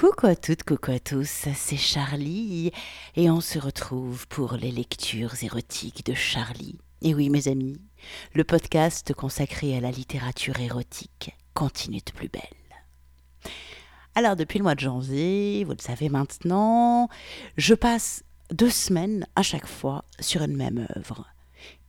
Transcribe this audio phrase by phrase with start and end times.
[0.00, 2.72] Coucou à toutes, coucou à tous, c'est Charlie
[3.16, 6.78] et on se retrouve pour les lectures érotiques de Charlie.
[7.02, 7.78] Et oui mes amis,
[8.32, 13.52] le podcast consacré à la littérature érotique continue de plus belle.
[14.14, 17.10] Alors depuis le mois de janvier, vous le savez maintenant,
[17.58, 21.26] je passe deux semaines à chaque fois sur une même œuvre.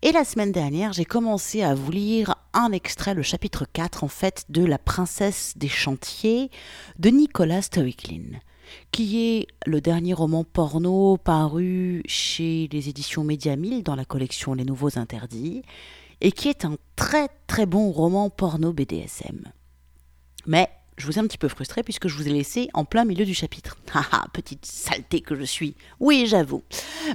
[0.03, 4.07] Et la semaine dernière, j'ai commencé à vous lire un extrait, le chapitre 4 en
[4.07, 6.49] fait, de La princesse des chantiers
[6.97, 8.39] de Nicolas Stoicklin,
[8.91, 14.65] qui est le dernier roman porno paru chez les éditions Média dans la collection Les
[14.65, 15.61] Nouveaux Interdits,
[16.19, 19.51] et qui est un très très bon roman porno BDSM.
[20.47, 20.67] Mais
[21.01, 23.25] je vous ai un petit peu frustré puisque je vous ai laissé en plein milieu
[23.25, 23.77] du chapitre.
[24.13, 25.75] Ah petite saleté que je suis.
[25.99, 26.63] Oui, j'avoue.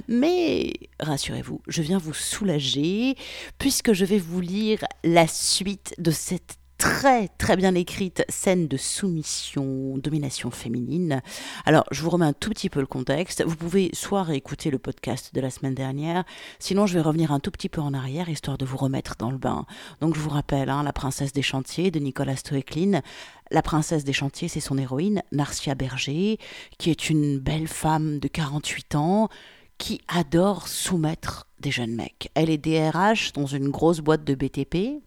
[0.07, 3.15] Mais rassurez-vous, je viens vous soulager
[3.57, 8.77] puisque je vais vous lire la suite de cette très très bien écrite scène de
[8.77, 11.21] soumission, domination féminine.
[11.65, 13.43] Alors, je vous remets un tout petit peu le contexte.
[13.43, 16.23] Vous pouvez soit réécouter le podcast de la semaine dernière,
[16.59, 19.31] sinon je vais revenir un tout petit peu en arrière, histoire de vous remettre dans
[19.31, 19.65] le bain.
[20.01, 23.01] Donc, je vous rappelle, hein, La princesse des chantiers de Nicolas Stoecklin.
[23.49, 26.37] La princesse des chantiers, c'est son héroïne, Narcia Berger,
[26.77, 29.29] qui est une belle femme de 48 ans,
[29.77, 32.29] qui adore soumettre des jeunes mecs.
[32.35, 35.01] Elle est DRH dans une grosse boîte de BTP,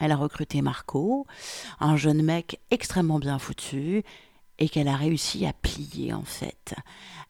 [0.00, 1.26] elle a recruté Marco,
[1.78, 4.02] un jeune mec extrêmement bien foutu,
[4.58, 6.74] et qu'elle a réussi à plier en fait.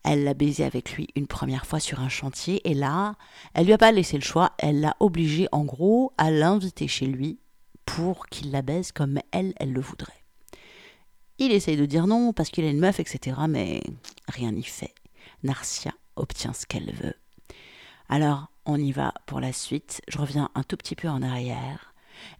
[0.02, 3.16] Elle l'a baisé avec lui une première fois sur un chantier, et là,
[3.54, 7.06] elle lui a pas laissé le choix, elle l'a obligé en gros à l'inviter chez
[7.06, 7.38] lui
[7.84, 10.12] pour qu'il la baise comme elle, elle le voudrait.
[11.38, 13.82] Il essaye de dire non parce qu'il a une meuf, etc., mais
[14.28, 14.94] rien n'y fait.
[15.42, 17.14] Narcia obtient ce qu'elle veut.
[18.08, 20.02] Alors, on y va pour la suite.
[20.08, 21.89] Je reviens un tout petit peu en arrière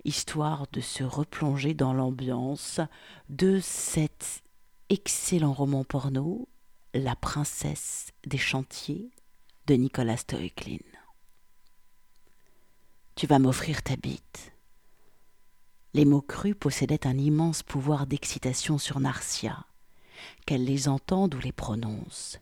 [0.05, 2.81] histoire de se replonger dans l'ambiance
[3.29, 4.43] de cet
[4.89, 6.49] excellent roman porno,
[6.93, 9.11] La princesse des chantiers
[9.67, 10.79] de Nicolas Stoecklin.
[13.15, 14.53] Tu vas m'offrir ta bite.
[15.95, 19.67] Les mots crus possédaient un immense pouvoir d'excitation sur Narcia,
[20.47, 22.41] qu'elle les entende ou les prononce.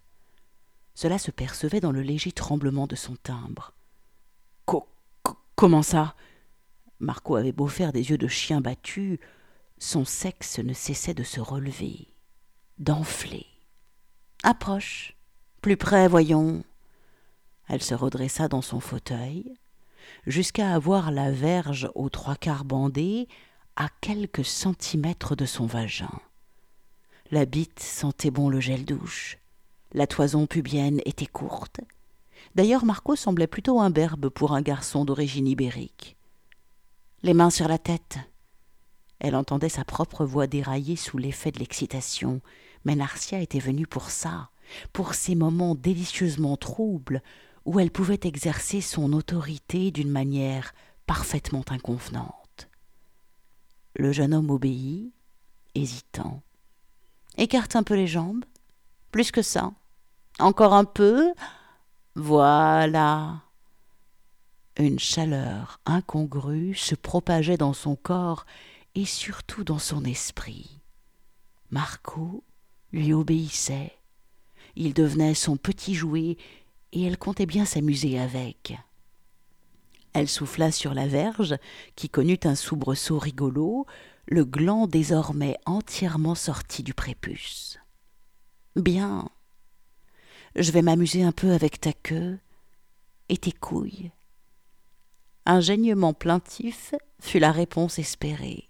[0.95, 3.73] Cela se percevait dans le léger tremblement de son timbre.
[5.55, 6.15] comment ça?
[7.01, 9.21] Marco avait beau faire des yeux de chien battu,
[9.79, 12.09] son sexe ne cessait de se relever,
[12.79, 13.47] d'enfler.
[14.43, 15.17] Approche.
[15.63, 16.65] Plus près, voyons.
[17.69, 19.55] Elle se redressa dans son fauteuil,
[20.27, 23.29] jusqu'à avoir la verge aux trois quarts bandée
[23.77, 26.21] à quelques centimètres de son vagin.
[27.31, 29.39] La bite sentait bon le gel douche.
[29.93, 31.81] La toison pubienne était courte.
[32.55, 36.18] D'ailleurs, Marco semblait plutôt imberbe pour un garçon d'origine ibérique
[37.23, 38.19] les mains sur la tête.
[39.19, 42.41] Elle entendait sa propre voix dérailler sous l'effet de l'excitation,
[42.85, 44.51] mais Narcia était venue pour ça,
[44.93, 47.23] pour ces moments délicieusement troubles
[47.65, 50.73] où elle pouvait exercer son autorité d'une manière
[51.07, 52.69] parfaitement inconvenante.
[53.97, 55.13] Le jeune homme obéit,
[55.75, 56.43] hésitant.
[57.37, 58.45] Écarte un peu les jambes.
[59.11, 59.73] Plus que ça.
[60.39, 61.33] Encore un peu.
[62.15, 63.43] Voilà.
[64.79, 68.47] Une chaleur incongrue se propageait dans son corps
[68.95, 70.81] et surtout dans son esprit.
[71.71, 72.45] Marco
[72.93, 73.99] lui obéissait.
[74.77, 76.37] Il devenait son petit jouet
[76.93, 78.79] et elle comptait bien s'amuser avec.
[80.13, 81.57] Elle souffla sur la verge,
[81.97, 83.85] qui connut un soubresaut rigolo,
[84.27, 87.81] le gland désormais entièrement sorti du prépuce.
[88.77, 89.29] Bien.
[90.55, 92.39] Je vais m'amuser un peu avec ta queue
[93.29, 94.13] et tes couilles.
[95.51, 95.63] Un
[96.13, 98.69] plaintif fut la réponse espérée.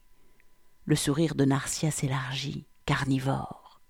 [0.85, 3.81] Le sourire de Narcia s'élargit, carnivore.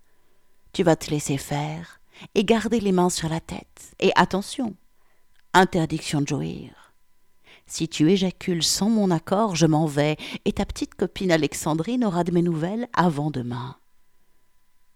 [0.73, 2.01] Tu vas te laisser faire
[2.33, 3.93] et garder les mains sur la tête.
[3.99, 4.75] Et attention,
[5.53, 6.95] interdiction de jouir.
[7.67, 12.23] Si tu éjacules sans mon accord, je m'en vais, et ta petite copine Alexandrine aura
[12.23, 13.77] de mes nouvelles avant demain.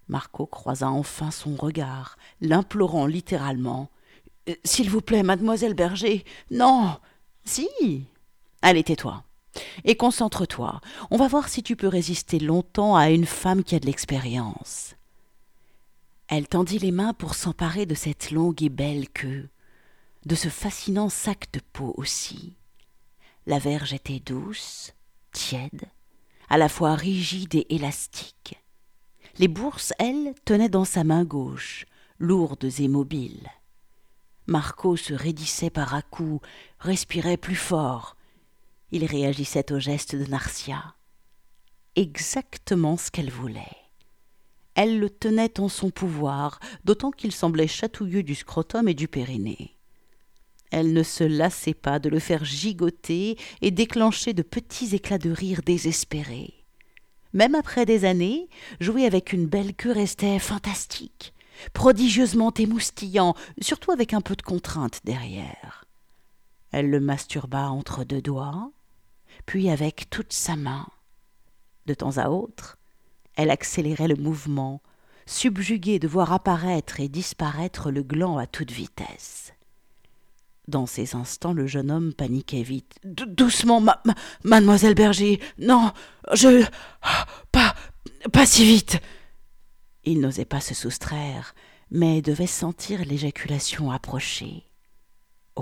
[0.07, 3.91] Marco croisa enfin son regard, l'implorant littéralement.
[4.49, 6.97] Euh, s'il vous plaît, mademoiselle Berger, non,
[7.45, 8.05] si.
[8.61, 9.23] Allez, tais-toi.
[9.83, 10.81] Et concentre-toi.
[11.11, 14.95] On va voir si tu peux résister longtemps à une femme qui a de l'expérience.
[16.27, 19.49] Elle tendit les mains pour s'emparer de cette longue et belle queue,
[20.25, 22.55] de ce fascinant sac de peau aussi.
[23.45, 24.93] La verge était douce,
[25.31, 25.83] tiède,
[26.49, 28.59] à la fois rigide et élastique.
[29.37, 31.85] Les bourses, elles, tenaient dans sa main gauche,
[32.19, 33.49] lourdes et mobiles.
[34.47, 36.45] Marco se raidissait par à-coups,
[36.79, 38.17] respirait plus fort.
[38.91, 40.95] Il réagissait au geste de Narcia.
[41.95, 43.77] Exactement ce qu'elle voulait.
[44.75, 49.77] elle le tenait en son pouvoir, d'autant qu'il semblait chatouilleux du scrotum et du périnée.
[50.71, 55.29] Elle ne se lassait pas de le faire gigoter et déclencher de petits éclats de
[55.29, 56.65] rire désespérés.
[57.33, 58.49] Même après des années,
[58.79, 61.32] jouer avec une belle queue restait fantastique,
[61.73, 65.85] prodigieusement émoustillant, surtout avec un peu de contrainte derrière.
[66.71, 68.71] Elle le masturba entre deux doigts,
[69.45, 70.87] puis avec toute sa main.
[71.85, 72.77] De temps à autre,
[73.35, 74.81] elle accélérait le mouvement,
[75.25, 79.53] subjuguée de voir apparaître et disparaître le gland à toute vitesse.
[80.67, 82.97] Dans ces instants, le jeune homme paniquait vite.
[83.03, 83.83] Doucement,
[84.43, 85.41] mademoiselle Berger.
[85.59, 85.91] Non,
[86.33, 86.65] je.
[87.51, 87.75] Pas.
[88.31, 89.01] pas si vite.
[90.03, 91.55] Il n'osait pas se soustraire,
[91.89, 94.63] mais devait sentir l'éjaculation approcher.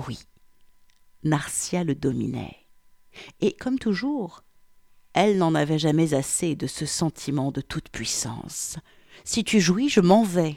[0.06, 0.18] Oui,
[1.22, 2.56] Narcia le dominait.
[3.40, 4.42] Et comme toujours,
[5.12, 8.78] elle n'en avait jamais assez de ce sentiment de toute puissance.
[9.24, 10.56] Si tu jouis, je m'en vais.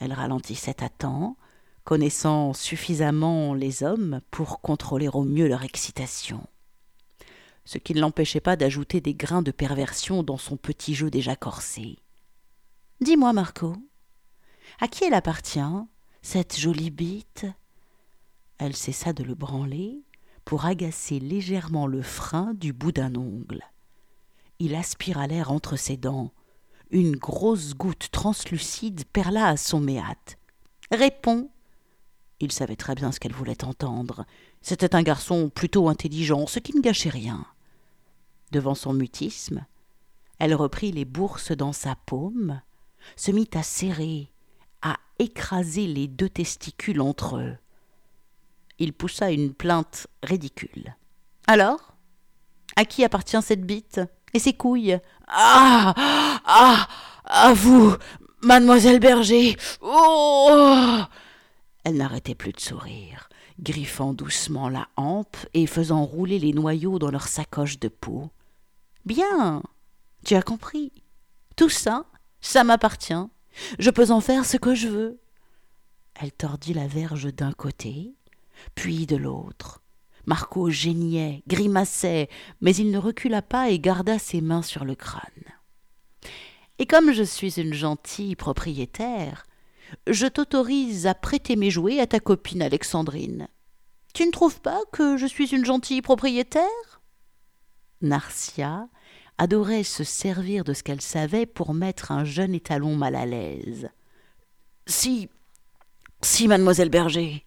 [0.00, 1.36] Elle ralentissait à temps,
[1.84, 6.46] connaissant suffisamment les hommes pour contrôler au mieux leur excitation.
[7.64, 11.36] Ce qui ne l'empêchait pas d'ajouter des grains de perversion dans son petit jeu déjà
[11.36, 11.98] corsé.
[13.00, 13.76] Dis-moi, Marco,
[14.78, 15.60] à qui elle appartient,
[16.20, 17.46] cette jolie bite?
[18.58, 20.02] Elle cessa de le branler
[20.44, 23.62] pour agacer légèrement le frein du bout d'un ongle.
[24.58, 26.30] Il aspira l'air entre ses dents.
[26.90, 30.36] Une grosse goutte translucide perla à son méate.
[30.90, 31.50] Réponds.
[32.38, 34.26] Il savait très bien ce qu'elle voulait entendre.
[34.60, 37.46] C'était un garçon plutôt intelligent, ce qui ne gâchait rien.
[38.52, 39.64] Devant son mutisme,
[40.38, 42.60] elle reprit les bourses dans sa paume,
[43.16, 44.30] se mit à serrer,
[44.82, 47.56] à écraser les deux testicules entre eux.
[48.78, 50.96] Il poussa une plainte ridicule.
[51.46, 51.94] Alors
[52.76, 54.00] À qui appartient cette bite
[54.32, 54.98] Et ses couilles?
[55.26, 55.94] Ah
[56.44, 56.88] Ah
[57.24, 57.94] À vous
[58.42, 59.56] Mademoiselle Berger.
[59.82, 61.02] Oh
[61.84, 63.28] Elle n'arrêtait plus de sourire,
[63.60, 68.30] griffant doucement la hampe et faisant rouler les noyaux dans leur sacoche de peau.
[69.04, 69.62] Bien
[70.24, 70.90] Tu as compris.
[71.56, 72.06] Tout ça,
[72.40, 73.26] ça m'appartient.
[73.78, 75.20] Je peux en faire ce que je veux.
[76.14, 78.14] Elle tordit la verge d'un côté,
[78.74, 79.82] puis de l'autre.
[80.26, 82.28] Marco geignait, grimaçait,
[82.60, 85.22] mais il ne recula pas et garda ses mains sur le crâne.
[86.78, 89.46] Et comme je suis une gentille propriétaire,
[90.06, 93.48] je t'autorise à prêter mes jouets à ta copine Alexandrine.
[94.14, 97.00] Tu ne trouves pas que je suis une gentille propriétaire?
[98.02, 98.88] Narcia
[99.40, 103.88] adorait se servir de ce qu'elle savait pour mettre un jeune étalon mal à l'aise.
[104.86, 105.30] Si,
[106.20, 107.46] si, mademoiselle Berger,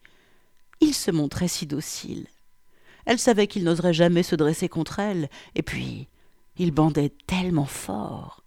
[0.81, 2.25] il se montrait si docile.
[3.06, 6.07] Elle savait qu'il n'oserait jamais se dresser contre elle, et puis
[6.57, 8.44] il bandait tellement fort.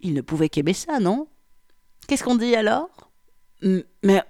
[0.00, 1.28] Il ne pouvait qu'aimer ça, non?
[2.08, 3.10] Qu'est-ce qu'on dit alors?
[3.60, 4.22] Mais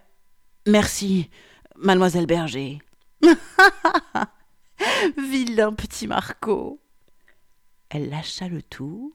[0.67, 1.31] merci,
[1.77, 2.81] mademoiselle Berger.
[5.17, 6.81] Vilain petit Marco.
[7.97, 9.15] Elle lâcha le tout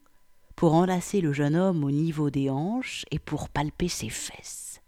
[0.56, 4.81] pour enlacer le jeune homme au niveau des hanches et pour palper ses fesses.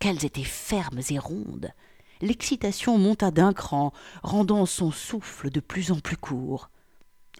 [0.00, 1.70] Qu'elles étaient fermes et rondes,
[2.22, 3.92] l'excitation monta d'un cran,
[4.24, 6.70] rendant son souffle de plus en plus court.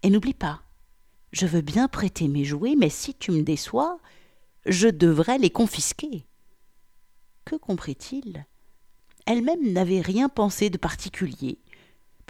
[0.04, 0.62] Et n'oublie pas,
[1.32, 3.98] je veux bien prêter mes jouets, mais si tu me déçois,
[4.66, 6.24] je devrais les confisquer.
[7.44, 8.46] Que comprit-il?
[9.26, 11.58] Elle-même n'avait rien pensé de particulier.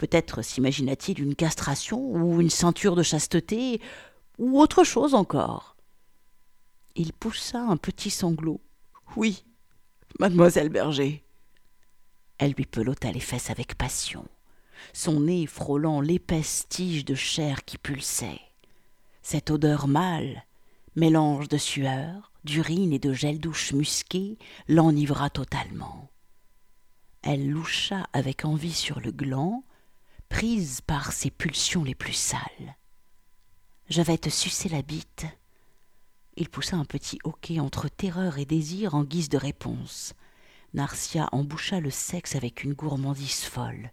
[0.01, 3.79] Peut-être s'imagina-t-il une castration ou une ceinture de chasteté
[4.39, 5.75] ou autre chose encore.
[6.95, 8.59] Il poussa un petit sanglot.
[9.15, 9.45] Oui,
[10.19, 11.23] mademoiselle Berger.
[12.39, 14.25] Elle lui pelota les fesses avec passion,
[14.91, 18.41] son nez frôlant l'épaisse tige de chair qui pulsait.
[19.21, 20.47] Cette odeur mâle,
[20.95, 26.09] mélange de sueur, d'urine et de gel douche musqué, l'enivra totalement.
[27.21, 29.63] Elle loucha avec envie sur le gland,
[30.31, 32.77] prise par ses pulsions les plus sales.
[33.89, 35.25] Je vais te sucer la bite.
[36.37, 40.13] Il poussa un petit hoquet entre terreur et désir en guise de réponse.
[40.73, 43.91] Narcia emboucha le sexe avec une gourmandise folle.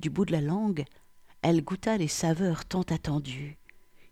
[0.00, 0.86] Du bout de la langue,
[1.42, 3.58] elle goûta les saveurs tant attendues.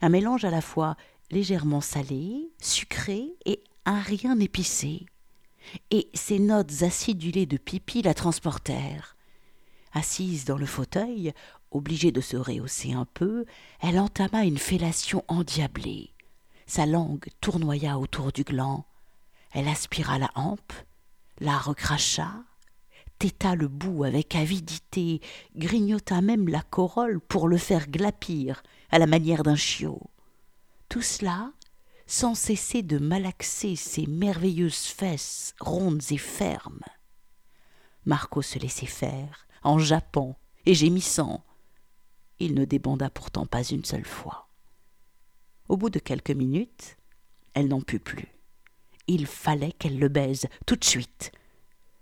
[0.03, 0.97] Un mélange à la fois
[1.31, 5.07] légèrement salé, sucré et un rien épicé.
[5.91, 9.14] Et ces notes acidulées de pipi la transportèrent.
[9.95, 11.33] Assise dans le fauteuil,
[11.71, 13.45] obligée de se rehausser un peu,
[13.81, 16.13] elle entama une fellation endiablée.
[16.67, 18.85] Sa langue tournoya autour du gland.
[19.53, 20.73] Elle aspira la hampe,
[21.39, 22.33] la recracha,
[23.21, 25.21] téta le bout avec avidité,
[25.55, 30.11] grignota même la corolle pour le faire glapir à la manière d'un chiot.
[30.89, 31.53] Tout cela
[32.07, 36.83] sans cesser de malaxer ses merveilleuses fesses rondes et fermes.
[38.05, 41.45] Marco se laissait faire, en jappant et gémissant.
[42.39, 44.49] Il ne débanda pourtant pas une seule fois.
[45.69, 46.97] Au bout de quelques minutes,
[47.55, 48.29] elle n'en put plus.
[49.07, 51.33] Il fallait qu'elle le baise, tout de suite.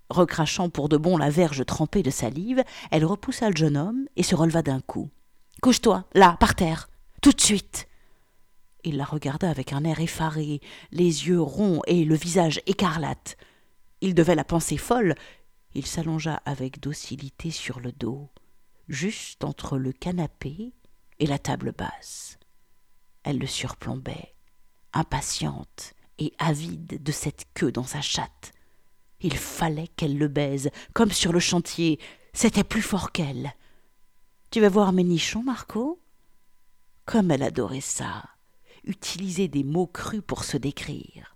[0.09, 4.23] Recrachant pour de bon la verge trempée de salive, elle repoussa le jeune homme et
[4.23, 5.11] se releva d'un coup.
[5.63, 6.89] Couche-toi, là, par terre,
[7.23, 7.89] tout de suite.
[8.85, 13.37] Il la regarda avec un air effaré, les yeux ronds et le visage écarlate.
[14.01, 15.15] Il devait la penser folle.
[15.75, 18.31] Il s'allongea avec docilité sur le dos,
[18.89, 20.73] juste entre le canapé
[21.19, 22.39] et la table basse.
[23.23, 24.35] Elle le surplombait,
[24.93, 28.53] impatiente et avide de cette queue dans sa chatte.
[29.21, 32.01] Il fallait qu'elle le baise, comme sur le chantier.
[32.33, 33.55] C'était plus fort qu'elle.
[34.51, 36.03] Tu vas voir mes nichons, Marco?
[37.07, 38.25] Comme elle adorait ça
[38.85, 41.32] utiliser des mots crus pour se décrire.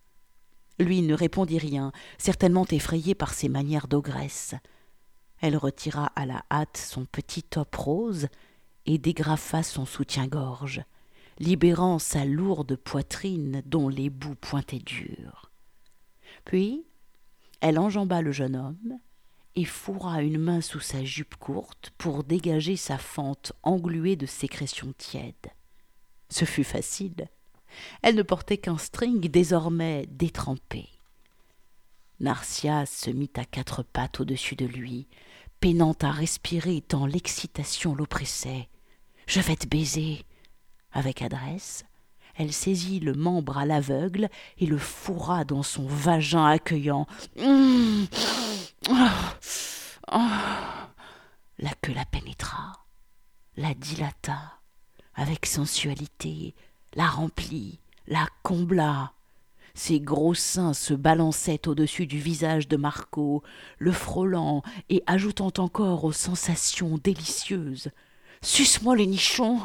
[0.79, 4.55] Lui ne répondit rien, certainement effrayé par ses manières d'ogresse.
[5.41, 8.29] Elle retira à la hâte son petit top rose
[8.87, 10.83] et dégrafa son soutien-gorge,
[11.39, 15.51] libérant sa lourde poitrine dont les bouts pointaient dur.
[16.45, 16.85] Puis,
[17.61, 18.99] elle enjamba le jeune homme
[19.55, 24.93] et fourra une main sous sa jupe courte pour dégager sa fente engluée de sécrétions
[24.97, 25.35] tièdes.
[26.29, 27.29] Ce fut facile.
[28.03, 30.89] Elle ne portait qu'un string désormais détrempé.
[32.21, 35.07] Narcia se mit à quatre pattes au-dessus de lui,
[35.61, 38.69] peinant à respirer tant l'excitation l'oppressait.
[39.27, 40.25] Je vais te baiser.
[40.93, 41.85] Avec adresse,
[42.37, 44.29] elle saisit le membre à l'aveugle
[44.59, 47.07] et le fourra dans son vagin accueillant.
[47.37, 48.05] Mmh.
[51.59, 52.87] La queue la pénétra,
[53.57, 54.57] la dilata
[55.17, 56.55] avec sensualité,
[56.97, 59.13] la remplit, la combla.
[59.75, 63.43] Ses gros seins se balançaient au-dessus du visage de Marco,
[63.79, 67.91] le frôlant et ajoutant encore aux sensations délicieuses.
[68.41, 69.61] Suce-moi le nichon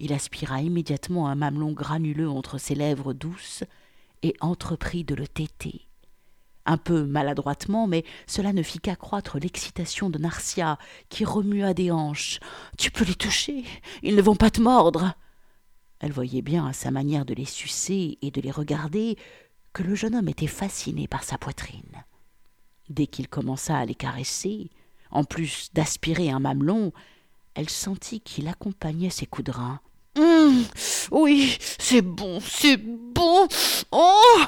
[0.00, 3.62] Il aspira immédiatement un mamelon granuleux entre ses lèvres douces
[4.22, 5.86] et entreprit de le téter.
[6.66, 10.78] Un peu maladroitement, mais cela ne fit qu'accroître l'excitation de Narcia,
[11.08, 12.40] qui remua des hanches.
[12.76, 13.64] Tu peux les toucher,
[14.02, 15.14] ils ne vont pas te mordre.
[16.00, 19.16] Elle voyait bien à sa manière de les sucer et de les regarder
[19.72, 22.04] que le jeune homme était fasciné par sa poitrine.
[22.88, 24.70] Dès qu'il commença à les caresser,
[25.10, 26.92] en plus d'aspirer un mamelon,
[27.54, 29.80] elle sentit qu'il accompagnait ses coups de rein.
[30.18, 30.64] Hum,
[31.12, 33.46] oui, c'est bon, c'est bon.
[33.92, 34.44] Oh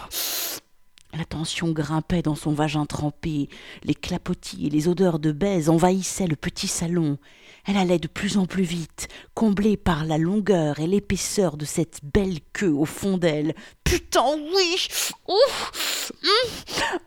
[1.19, 3.49] la tension grimpait dans son vagin trempé,
[3.85, 7.19] les clapotis et les odeurs de baise envahissaient le petit salon.
[7.67, 12.01] Elle allait de plus en plus vite, comblée par la longueur et l'épaisseur de cette
[12.03, 13.55] belle queue au fond d'elle.
[13.85, 14.89] Putain, oui
[15.29, 16.13] Ouf!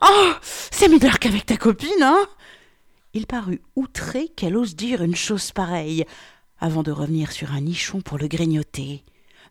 [0.02, 2.26] Oh C'est mieux qu'avec ta copine, hein!
[3.12, 6.04] Il parut outré qu'elle ose dire une chose pareille,
[6.58, 9.02] avant de revenir sur un nichon pour le grignoter.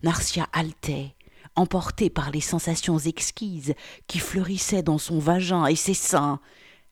[0.03, 1.14] Narcia haletait
[1.55, 3.73] emportée par les sensations exquises
[4.07, 6.39] qui fleurissaient dans son vagin et ses seins.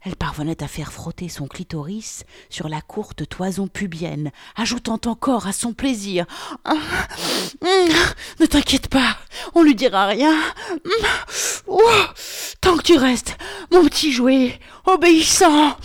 [0.06, 5.54] Elle parvenait à faire frotter son clitoris sur la courte toison pubienne, ajoutant encore à
[5.54, 6.26] son plaisir
[6.66, 6.74] ah,
[7.62, 7.90] hum,
[8.42, 9.18] Ne t'inquiète pas,
[9.56, 10.38] on lui dira rien.
[11.68, 11.80] Hum,
[12.60, 13.38] tant que tu restes,
[13.72, 15.78] mon petit jouet, obéissant.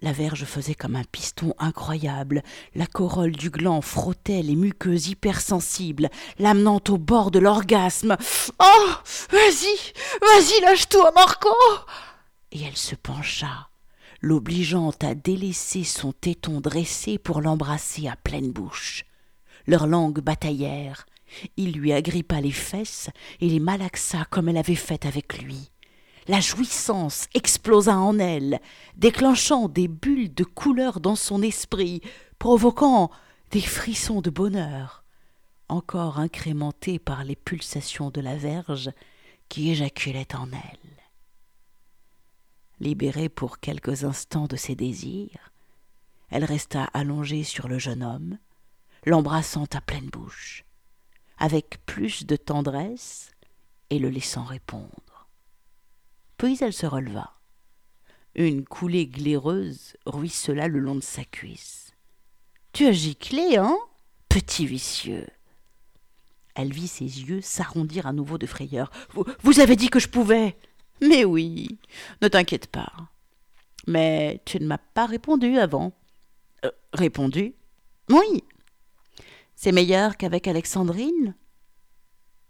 [0.00, 2.42] La verge faisait comme un piston incroyable.
[2.74, 8.16] La corolle du gland frottait les muqueuses hypersensibles, l'amenant au bord de l'orgasme.
[8.58, 8.88] Oh
[9.30, 11.48] Vas-y Vas-y, lâche-toi, Marco
[12.52, 13.70] Et elle se pencha,
[14.20, 19.04] l'obligeant à délaisser son téton dressé pour l'embrasser à pleine bouche.
[19.66, 21.06] Leurs langues bataillèrent.
[21.56, 23.08] Il lui agrippa les fesses
[23.40, 25.70] et les malaxa comme elle avait fait avec lui
[26.28, 28.60] la jouissance explosa en elle,
[28.96, 32.00] déclenchant des bulles de couleur dans son esprit,
[32.38, 33.10] provoquant
[33.50, 35.04] des frissons de bonheur,
[35.68, 38.90] encore incrémentés par les pulsations de la verge
[39.48, 40.96] qui éjaculait en elle.
[42.80, 45.52] Libérée pour quelques instants de ses désirs,
[46.28, 48.38] elle resta allongée sur le jeune homme,
[49.04, 50.64] l'embrassant à pleine bouche,
[51.38, 53.30] avec plus de tendresse
[53.90, 55.05] et le laissant répondre.
[56.36, 57.32] Puis elle se releva.
[58.34, 61.94] Une coulée glaireuse ruissela le long de sa cuisse.
[62.72, 63.76] Tu as giclé, hein?
[64.28, 65.26] Petit vicieux.
[66.54, 68.90] Elle vit ses yeux s'arrondir à nouveau de frayeur.
[69.42, 70.56] Vous, avez dit que je pouvais.
[71.00, 71.78] Mais oui,
[72.22, 72.92] ne t'inquiète pas.
[73.86, 75.92] Mais tu ne m'as pas répondu avant.
[76.64, 77.54] Euh, répondu?
[78.10, 78.44] Oui.
[79.54, 81.34] C'est meilleur qu'avec Alexandrine?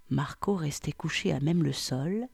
[0.08, 2.28] Marco restait couché à même le sol,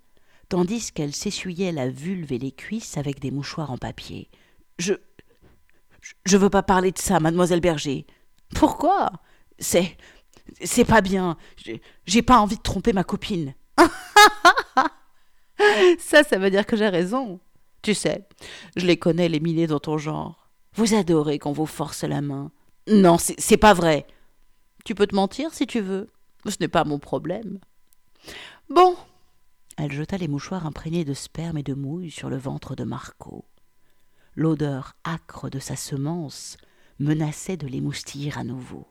[0.53, 4.29] tandis qu'elle s'essuyait la vulve et les cuisses avec des mouchoirs en papier.
[4.79, 4.93] Je.
[6.27, 8.07] Je veux pas parler de ça, mademoiselle Berger.
[8.55, 9.13] Pourquoi
[9.59, 9.97] C'est.
[10.63, 11.39] C'est pas bien.
[12.05, 13.55] J'ai pas envie de tromper ma copine.
[15.99, 17.41] ça, ça veut dire que j'ai raison.
[17.81, 18.29] Tu sais,
[18.77, 20.51] je les connais, les minés dans ton genre.
[20.75, 22.53] Vous adorez qu'on vous force la main.
[22.89, 24.07] Non, c'est pas vrai.
[24.85, 26.11] Tu peux te mentir si tu veux.
[26.47, 27.59] Ce n'est pas mon problème.
[28.69, 28.97] Bon.
[29.77, 33.47] Elle jeta les mouchoirs imprégnés de sperme et de mouille sur le ventre de Marco.
[34.35, 36.57] L'odeur âcre de sa semence
[36.99, 38.87] menaçait de l'émoustiller à nouveau.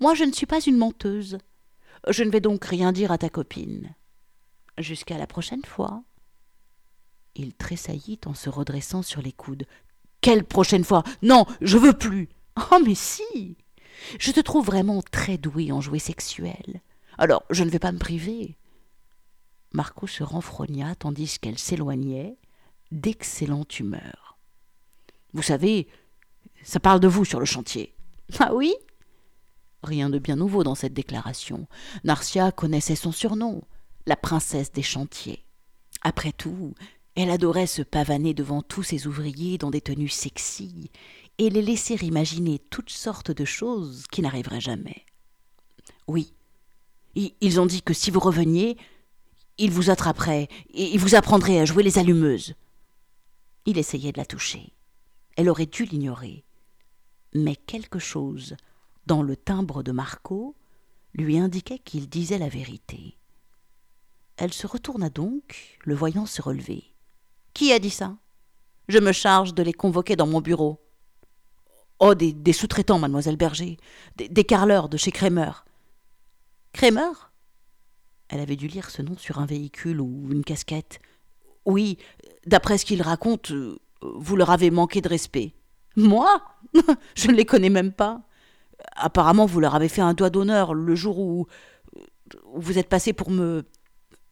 [0.00, 1.38] Moi, je ne suis pas une menteuse.
[2.08, 3.94] Je ne vais donc rien dire à ta copine.
[4.78, 6.02] Jusqu'à la prochaine fois.
[7.34, 9.64] Il tressaillit en se redressant sur les coudes.
[10.20, 11.02] Quelle prochaine fois?
[11.22, 12.28] Non, je veux plus.
[12.70, 13.56] Oh, mais si
[14.18, 16.80] Je te trouve vraiment très doué en jouets sexuels.
[17.18, 18.56] Alors, je ne vais pas me priver.
[19.72, 22.36] Marco se renfrogna tandis qu'elle s'éloignait,
[22.90, 24.38] d'excellente humeur.
[25.32, 25.88] Vous savez,
[26.62, 27.94] ça parle de vous sur le chantier.
[28.38, 28.74] Ah oui?
[29.82, 31.66] Rien de bien nouveau dans cette déclaration.
[32.04, 33.62] Narcia connaissait son surnom,
[34.06, 35.44] la princesse des chantiers.
[36.02, 36.74] Après tout,
[37.14, 40.90] elle adorait se pavaner devant tous ses ouvriers dans des tenues sexy
[41.38, 45.04] et les laisser imaginer toutes sortes de choses qui n'arriveraient jamais.
[46.06, 46.34] Oui,
[47.14, 48.76] ils ont dit que si vous reveniez,
[49.58, 52.54] ils vous attraperaient et vous apprendraient à jouer les allumeuses.
[53.66, 54.72] Il essayait de la toucher.
[55.36, 56.44] Elle aurait dû l'ignorer.
[57.34, 58.56] Mais quelque chose
[59.06, 60.56] dans le timbre de Marco
[61.14, 63.18] lui indiquait qu'il disait la vérité.
[64.36, 66.84] Elle se retourna donc, le voyant se relever.
[67.54, 68.16] Qui a dit ça?
[68.88, 70.80] Je me charge de les convoquer dans mon bureau.
[72.00, 73.76] Oh, des, sous-traitants, mademoiselle Berger,
[74.16, 75.52] des, des carleurs de chez Kramer.
[76.72, 77.12] Kramer?
[78.32, 81.00] Elle avait dû lire ce nom sur un véhicule ou une casquette.
[81.66, 81.98] Oui,
[82.46, 83.52] d'après ce qu'il raconte,
[84.00, 85.52] vous leur avez manqué de respect.
[85.96, 86.42] Moi?
[87.14, 88.22] Je ne les connais même pas.
[88.96, 91.46] Apparemment, vous leur avez fait un doigt d'honneur le jour où,
[92.54, 93.66] vous êtes passé pour me.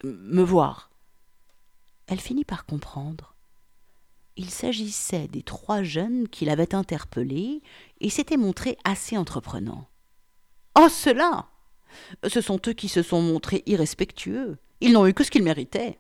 [0.03, 0.91] me voir.
[2.07, 3.35] Elle finit par comprendre.
[4.37, 7.61] Il s'agissait des trois jeunes qui l'avaient interpellé
[8.01, 9.89] et s'étaient montrés assez entreprenants.
[10.75, 11.51] Oh, cela
[12.27, 14.59] Ce sont eux qui se sont montrés irrespectueux.
[14.81, 15.99] Ils n'ont eu que ce qu'ils méritaient.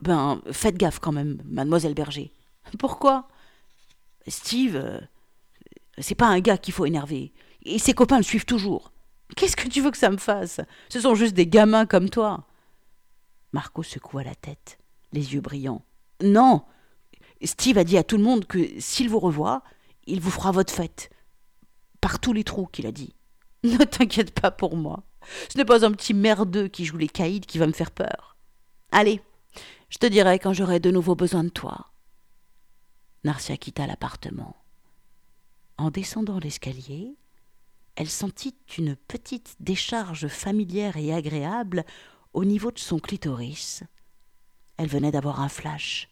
[0.00, 2.32] Ben, faites gaffe quand même, mademoiselle Berger.
[2.78, 3.28] Pourquoi?
[4.26, 5.00] Steve, euh,
[5.98, 7.32] c'est pas un gars qu'il faut énerver.
[7.64, 8.92] Et ses copains le suivent toujours.
[9.36, 10.60] Qu'est-ce que tu veux que ça me fasse?
[10.88, 12.46] Ce sont juste des gamins comme toi.
[13.52, 14.78] Marco secoua la tête,
[15.12, 15.84] les yeux brillants.
[16.22, 16.64] Non
[17.42, 19.62] Steve a dit à tout le monde que s'il vous revoit,
[20.06, 21.10] il vous fera votre fête.
[22.00, 23.14] Par tous les trous qu'il a dit.
[23.64, 25.04] Ne t'inquiète pas pour moi.
[25.48, 28.36] Ce n'est pas un petit merdeux qui joue les caïds qui va me faire peur.
[28.90, 29.22] Allez,
[29.88, 31.92] je te dirai quand j'aurai de nouveau besoin de toi.
[33.24, 34.56] Narcia quitta l'appartement.
[35.78, 37.16] En descendant l'escalier,
[37.94, 41.84] elle sentit une petite décharge familière et agréable
[42.32, 43.84] au niveau de son clitoris.
[44.76, 46.08] Elle venait d'avoir un flash.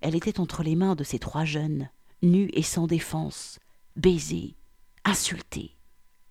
[0.00, 1.88] Elle était entre les mains de ces trois jeunes,
[2.22, 3.60] nus et sans défense,
[3.96, 4.56] baisés,
[5.04, 5.76] insultés,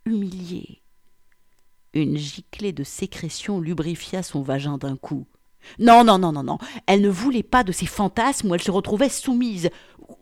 [0.06, 0.82] humiliés.
[1.94, 5.28] Une giclée de sécrétion lubrifia son vagin d'un coup.
[5.80, 6.58] Non, non, non, non, non.
[6.88, 9.70] Elle ne voulait pas de ces fantasmes où elle se retrouvait soumise,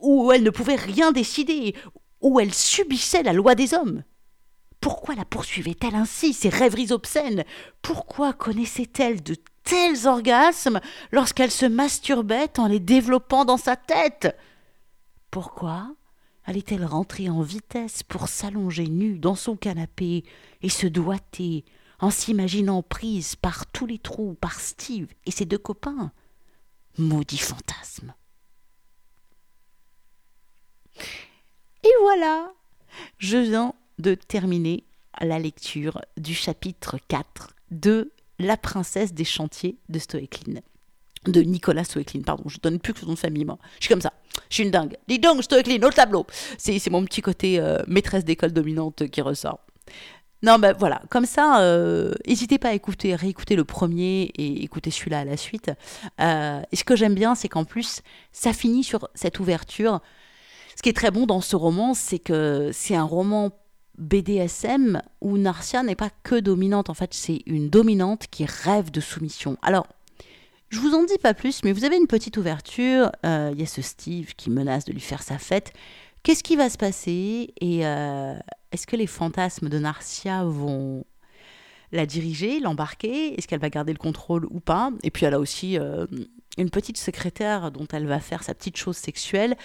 [0.01, 1.75] où elle ne pouvait rien décider,
[2.21, 4.03] où elle subissait la loi des hommes.
[4.81, 7.43] Pourquoi la poursuivait-elle ainsi, ces rêveries obscènes?
[7.81, 10.79] Pourquoi connaissait-elle de tels orgasmes
[11.11, 14.35] lorsqu'elle se masturbait en les développant dans sa tête?
[15.31, 15.91] Pourquoi?
[16.45, 20.23] Allait-elle rentrer en vitesse pour s'allonger nue dans son canapé
[20.61, 21.65] et se doiter
[21.99, 26.11] en s'imaginant prise par tous les trous par Steve et ses deux copains?
[26.97, 28.13] Maudit fantasme
[31.83, 32.51] Et voilà,
[33.17, 34.85] je viens de terminer
[35.21, 40.61] la lecture du chapitre 4 de La princesse des chantiers de Stoeckling.
[41.25, 43.57] De Nicolas Stoeckling, pardon, je donne plus que son nom de famille, moi.
[43.79, 44.13] Je suis comme ça,
[44.49, 44.95] je suis une dingue.
[45.07, 46.25] Dis donc, Stoeckling, au tableau
[46.57, 49.59] C'est mon petit côté euh, maîtresse d'école dominante qui ressort.
[50.41, 54.89] Non, ben voilà, comme ça, euh, n'hésitez pas à écouter, réécouter le premier et écouter
[54.89, 55.69] celui-là à la suite.
[56.21, 58.01] Euh, et ce que j'aime bien, c'est qu'en plus,
[58.31, 59.99] ça finit sur cette ouverture
[60.79, 63.51] ce qui est très bon dans ce roman, c'est que c'est un roman
[63.97, 66.89] BDSM où Narcia n'est pas que dominante.
[66.89, 69.57] En fait, c'est une dominante qui rêve de soumission.
[69.61, 69.87] Alors,
[70.69, 73.11] je vous en dis pas plus, mais vous avez une petite ouverture.
[73.25, 75.73] Euh, il y a ce Steve qui menace de lui faire sa fête.
[76.21, 77.53] Qu'est-ce qui va se passer?
[77.59, 78.35] Et euh,
[78.71, 81.05] est-ce que les fantasmes de Narcia vont
[81.91, 83.33] la diriger, l'embarquer?
[83.37, 84.91] Est-ce qu'elle va garder le contrôle ou pas?
[85.01, 86.05] Et puis elle a aussi euh,
[86.57, 89.57] une petite secrétaire dont elle va faire sa petite chose sexuelle.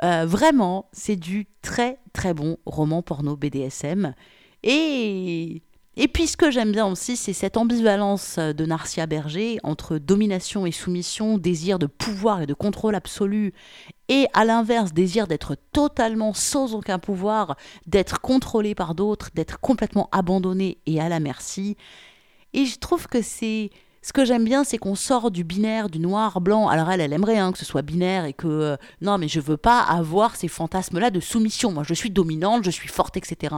[0.00, 4.14] Vraiment, c'est du très très bon roman porno BDSM.
[4.64, 5.62] Et
[5.96, 10.64] et puis ce que j'aime bien aussi, c'est cette ambivalence de Narcia Berger entre domination
[10.64, 13.52] et soumission, désir de pouvoir et de contrôle absolu,
[14.08, 20.08] et à l'inverse, désir d'être totalement sans aucun pouvoir, d'être contrôlé par d'autres, d'être complètement
[20.12, 21.76] abandonné et à la merci.
[22.54, 23.70] Et je trouve que c'est
[24.02, 26.68] ce que j'aime bien, c'est qu'on sort du binaire, du noir-blanc.
[26.68, 29.38] Alors elle, elle aimerait hein, que ce soit binaire et que euh, non, mais je
[29.38, 31.70] veux pas avoir ces fantasmes-là de soumission.
[31.70, 33.54] Moi, je suis dominante, je suis forte, etc.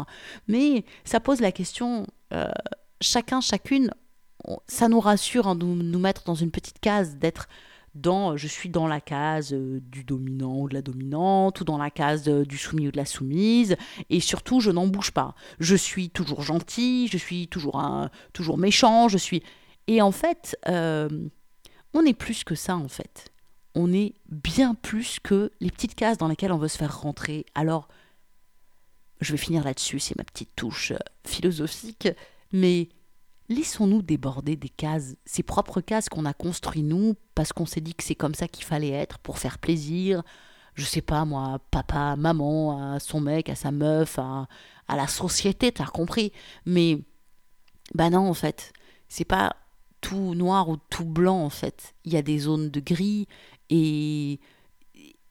[0.46, 2.50] Mais ça pose la question, euh,
[3.00, 3.90] chacun, chacune,
[4.66, 7.48] ça nous rassure hein, de nous, mettre dans une petite case, d'être
[7.94, 11.78] dans, je suis dans la case euh, du dominant ou de la dominante, ou dans
[11.78, 13.76] la case du soumis ou de la soumise,
[14.10, 15.34] et surtout, je n'en bouge pas.
[15.60, 19.42] Je suis toujours gentil, je suis toujours, un, toujours méchant, je suis
[19.86, 21.08] et en fait, euh,
[21.92, 23.30] on est plus que ça, en fait.
[23.74, 27.44] On est bien plus que les petites cases dans lesquelles on veut se faire rentrer.
[27.54, 27.88] Alors,
[29.20, 32.08] je vais finir là-dessus, c'est ma petite touche euh, philosophique,
[32.52, 32.88] mais
[33.48, 37.94] laissons-nous déborder des cases, ces propres cases qu'on a construites nous, parce qu'on s'est dit
[37.94, 40.22] que c'est comme ça qu'il fallait être, pour faire plaisir,
[40.74, 44.48] je sais pas moi, papa, maman, à son mec, à sa meuf, à,
[44.88, 46.32] à la société, t'as compris.
[46.66, 46.98] Mais,
[47.94, 48.72] bah non, en fait,
[49.08, 49.56] c'est pas
[50.00, 51.94] tout noir ou tout blanc en fait.
[52.04, 53.26] Il y a des zones de gris
[53.70, 54.38] et,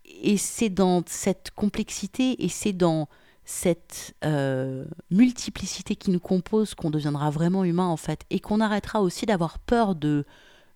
[0.05, 3.07] et c'est dans cette complexité et c'est dans
[3.45, 9.01] cette euh, multiplicité qui nous compose qu'on deviendra vraiment humain en fait et qu'on arrêtera
[9.01, 10.25] aussi d'avoir peur de,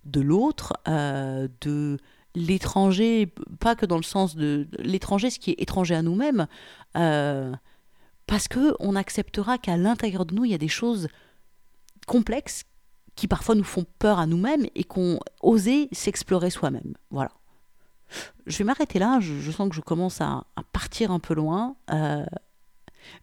[0.05, 1.97] de l'autre, euh, de
[2.35, 6.47] l'étranger, pas que dans le sens de, l'étranger, ce qui est étranger à nous-mêmes,
[6.97, 7.53] euh,
[8.25, 11.07] parce que on acceptera qu'à l'intérieur de nous il y a des choses
[12.05, 12.63] complexes
[13.15, 16.93] qui parfois nous font peur à nous-mêmes et qu'on osé s'explorer soi-même.
[17.09, 17.31] Voilà.
[18.45, 21.75] Je vais m'arrêter là, je, sens que je commence à, partir un peu loin.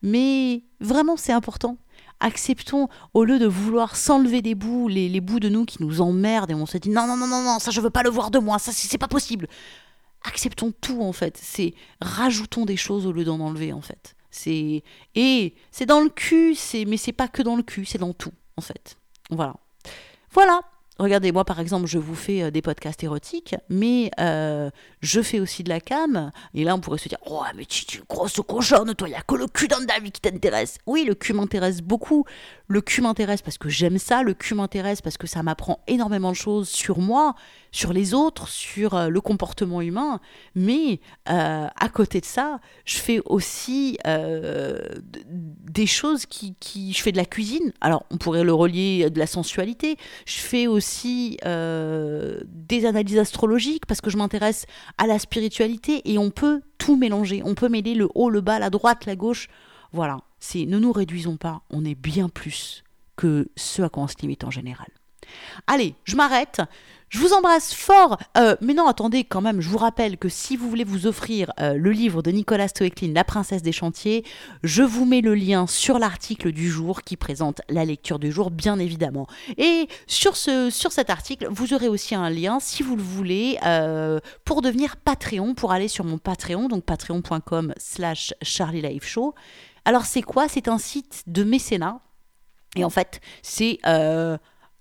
[0.02, 1.78] Mais vraiment, c'est important.
[2.20, 6.50] Acceptons, au lieu de vouloir s'enlever des bouts, les, bouts de nous qui nous emmerdent
[6.50, 8.30] et on se dit non, non, non, non, non, ça je veux pas le voir
[8.30, 9.48] de moi, ça c'est pas possible.
[10.22, 11.36] Acceptons tout en fait.
[11.36, 14.14] C'est rajoutons des choses au lieu d'en enlever en fait.
[14.30, 14.82] C'est
[15.14, 18.12] et c'est dans le cul, c'est mais c'est pas que dans le cul, c'est dans
[18.12, 18.96] tout en fait.
[19.30, 19.56] Voilà.
[20.32, 20.60] Voilà.
[20.98, 25.40] Regardez, moi par exemple, je vous fais euh, des podcasts érotiques, mais euh, je fais
[25.40, 26.30] aussi de la cam.
[26.54, 29.12] Et là, on pourrait se dire Oh, mais tu es une grosse cochonne, toi, il
[29.12, 30.78] n'y a que le cul dans ta vie qui t'intéresse.
[30.87, 32.24] Oui, le cul m'intéresse beaucoup.
[32.68, 34.22] Le cul m'intéresse parce que j'aime ça.
[34.22, 37.35] Le cul m'intéresse parce que ça m'apprend énormément de choses sur moi,
[37.74, 40.20] sur les autres, sur euh, le comportement humain.
[40.54, 43.98] Mais à côté de ça, je fais aussi
[45.74, 46.92] des choses qui, qui.
[46.92, 47.72] Je fais de la cuisine.
[47.80, 49.96] Alors, on pourrait le relier à de la sensualité.
[50.26, 54.66] Je fais aussi euh, des analyses astrologiques parce que je m'intéresse
[54.98, 57.42] à la spiritualité et on peut tout mélanger.
[57.44, 59.48] On peut mêler le haut, le bas, la droite, la gauche.
[59.92, 62.82] Voilà, c'est ne nous réduisons pas, on est bien plus
[63.16, 64.88] que ce à quoi on se limite en général.
[65.66, 66.60] Allez, je m'arrête.
[67.14, 68.18] Je vous embrasse fort.
[68.37, 71.53] Euh, mais non, attendez, quand même, je vous rappelle que si vous voulez vous offrir
[71.61, 74.24] euh, le livre de Nicolas Stoecklin, La princesse des chantiers,
[74.64, 78.50] je vous mets le lien sur l'article du jour qui présente la lecture du jour,
[78.50, 79.29] bien évidemment.
[79.59, 83.61] Et sur, ce, sur cet article, vous aurez aussi un lien, si vous le voulez,
[83.64, 89.37] euh, pour devenir Patreon, pour aller sur mon Patreon, donc patreon.com slash Charlie Show.
[89.85, 90.48] Alors c'est quoi?
[90.48, 92.00] C'est un site de mécénat.
[92.74, 93.79] Et en fait, c'est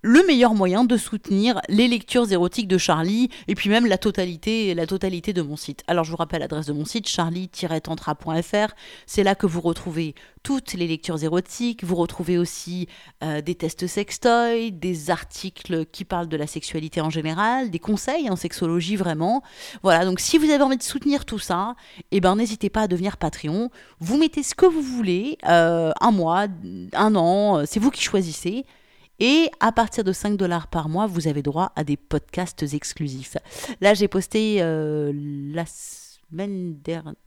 [0.03, 4.75] le meilleur moyen de soutenir les lectures érotiques de Charlie et puis même la totalité,
[4.75, 5.81] la totalité de mon site.
[5.87, 8.73] Alors je vous rappelle l'adresse de mon site charlie-tantra.fr.
[9.05, 10.13] C'est là que vous retrouvez
[10.43, 11.85] toutes les lectures érotiques.
[11.85, 12.89] Vous retrouvez aussi
[13.23, 18.29] euh, des tests sextoy, des articles qui parlent de la sexualité en général, des conseils
[18.29, 19.41] en sexologie vraiment.
[19.83, 21.75] Voilà, donc si vous avez envie de soutenir tout ça,
[22.11, 23.71] eh ben n'hésitez pas à devenir Patreon.
[24.01, 26.47] Vous mettez ce que vous voulez, euh, un mois,
[26.91, 28.65] un an, euh, c'est vous qui choisissez.
[29.19, 33.37] Et à partir de 5 dollars par mois, vous avez droit à des podcasts exclusifs.
[33.79, 35.65] Là, j'ai posté euh, la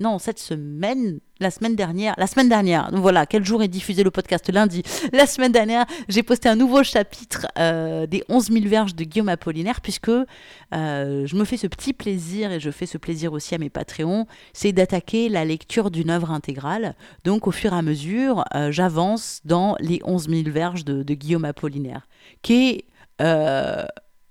[0.00, 2.14] Non, cette semaine, la semaine dernière.
[2.18, 4.82] La semaine dernière, voilà, quel jour est diffusé le podcast Lundi.
[5.12, 9.28] La semaine dernière, j'ai posté un nouveau chapitre euh, des 11 000 verges de Guillaume
[9.28, 10.26] Apollinaire, puisque euh,
[10.72, 14.26] je me fais ce petit plaisir, et je fais ce plaisir aussi à mes Patreons,
[14.52, 16.96] c'est d'attaquer la lecture d'une œuvre intégrale.
[17.24, 21.44] Donc, au fur et à mesure, euh, j'avance dans les 11 000 verges de, Guillaume
[21.44, 22.08] Apollinaire,
[22.42, 22.84] qui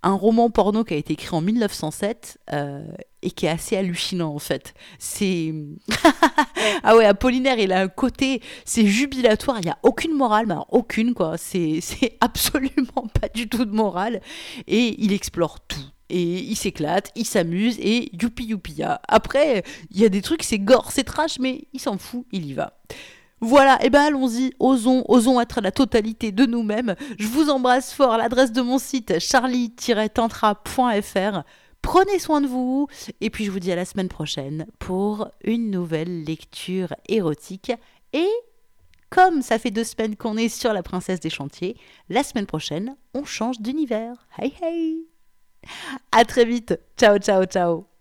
[0.05, 2.85] un roman porno qui a été écrit en 1907 euh,
[3.23, 4.75] et qui est assez hallucinant en fait.
[4.99, 5.53] C'est
[6.83, 10.55] ah ouais, Apollinaire, il a un côté, c'est jubilatoire, il n'y a aucune morale, mais
[10.69, 11.37] aucune quoi.
[11.37, 14.21] C'est c'est absolument pas du tout de morale
[14.67, 15.81] et il explore tout.
[16.09, 18.83] Et il s'éclate, il s'amuse et youpi youpi.
[19.07, 22.45] Après, il y a des trucs, c'est gore, c'est trash, mais il s'en fout, il
[22.45, 22.77] y va.
[23.41, 26.95] Voilà, et eh ben allons-y, osons, osons être la totalité de nous-mêmes.
[27.19, 31.43] Je vous embrasse fort à l'adresse de mon site charlie-tantra.fr.
[31.81, 32.87] Prenez soin de vous
[33.21, 37.71] et puis je vous dis à la semaine prochaine pour une nouvelle lecture érotique.
[38.13, 38.29] Et
[39.11, 41.77] comme ça fait deux semaines qu'on est sur la princesse des chantiers,
[42.09, 44.27] la semaine prochaine, on change d'univers.
[44.39, 45.05] Hey hey
[46.11, 46.79] À très vite.
[46.97, 47.94] Ciao ciao ciao